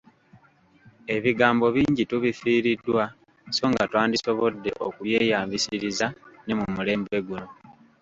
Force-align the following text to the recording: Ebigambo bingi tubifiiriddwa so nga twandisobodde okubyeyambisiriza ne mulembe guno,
Ebigambo 1.15 1.65
bingi 1.75 2.03
tubifiiriddwa 2.11 3.03
so 3.55 3.63
nga 3.71 3.83
twandisobodde 3.89 4.69
okubyeyambisiriza 4.85 6.07
ne 6.43 6.53
mulembe 6.75 7.17
guno, 7.27 7.47